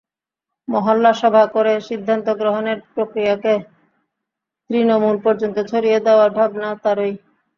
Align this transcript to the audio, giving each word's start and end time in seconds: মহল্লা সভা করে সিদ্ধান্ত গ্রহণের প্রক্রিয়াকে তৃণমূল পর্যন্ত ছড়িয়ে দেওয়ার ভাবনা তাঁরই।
মহল্লা 0.67 1.11
সভা 1.13 1.43
করে 1.55 1.73
সিদ্ধান্ত 1.87 2.27
গ্রহণের 2.39 2.77
প্রক্রিয়াকে 2.93 3.53
তৃণমূল 4.69 5.15
পর্যন্ত 5.25 5.57
ছড়িয়ে 5.69 5.99
দেওয়ার 6.07 6.29
ভাবনা 6.37 6.69
তাঁরই। 6.83 7.13